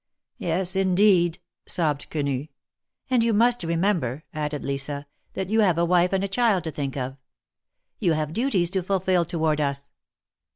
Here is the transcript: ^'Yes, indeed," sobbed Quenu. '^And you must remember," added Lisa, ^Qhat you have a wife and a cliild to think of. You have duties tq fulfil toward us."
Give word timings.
^'Yes, 0.41 0.75
indeed," 0.75 1.37
sobbed 1.67 2.09
Quenu. 2.09 2.47
'^And 3.11 3.21
you 3.21 3.35
must 3.35 3.61
remember," 3.63 4.23
added 4.33 4.65
Lisa, 4.65 5.05
^Qhat 5.35 5.51
you 5.51 5.59
have 5.61 5.77
a 5.77 5.85
wife 5.85 6.11
and 6.11 6.23
a 6.23 6.27
cliild 6.27 6.63
to 6.63 6.71
think 6.71 6.97
of. 6.97 7.17
You 7.99 8.13
have 8.13 8.33
duties 8.33 8.71
tq 8.71 8.83
fulfil 8.83 9.25
toward 9.25 9.61
us." 9.61 9.91